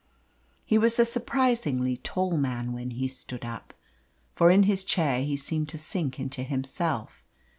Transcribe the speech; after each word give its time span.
He 0.65 0.79
was 0.79 0.97
a 0.97 1.05
surprisingly 1.05 1.97
tall 1.97 2.35
man 2.35 2.73
when 2.73 2.89
he 2.89 3.07
stood 3.07 3.45
up; 3.45 3.71
for 4.33 4.49
in 4.49 4.63
his 4.63 4.83
chair 4.83 5.21
he 5.23 5.37
seemed 5.37 5.69
to 5.69 5.77
sink 5.77 6.19
into 6.19 6.41
himself. 6.41 7.23